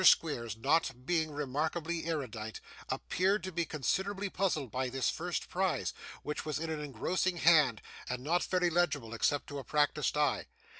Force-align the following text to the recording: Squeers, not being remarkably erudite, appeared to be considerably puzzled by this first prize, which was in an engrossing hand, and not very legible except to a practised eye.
Squeers, 0.03 0.57
not 0.57 1.05
being 1.05 1.29
remarkably 1.29 2.05
erudite, 2.07 2.59
appeared 2.89 3.43
to 3.43 3.51
be 3.51 3.65
considerably 3.67 4.31
puzzled 4.31 4.71
by 4.71 4.89
this 4.89 5.11
first 5.11 5.47
prize, 5.47 5.93
which 6.23 6.43
was 6.43 6.57
in 6.57 6.71
an 6.71 6.79
engrossing 6.83 7.37
hand, 7.37 7.83
and 8.09 8.23
not 8.23 8.43
very 8.43 8.71
legible 8.71 9.13
except 9.13 9.45
to 9.45 9.59
a 9.59 9.63
practised 9.63 10.17
eye. 10.17 10.47